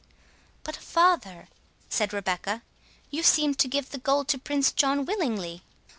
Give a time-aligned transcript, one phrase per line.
[0.63, 1.47] "But, father,"
[1.87, 2.63] said Rebecca,
[3.11, 5.61] "you seemed to give the gold to Prince John willingly."